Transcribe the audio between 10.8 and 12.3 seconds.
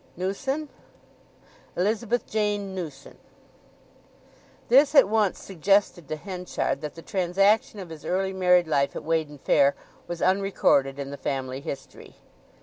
in the family history.